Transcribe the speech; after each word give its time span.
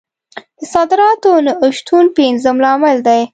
د 0.59 0.61
صادراتو 0.73 1.31
نه 1.45 1.53
شتون 1.77 2.05
پنځم 2.17 2.55
لامل 2.63 2.97
دی. 3.07 3.21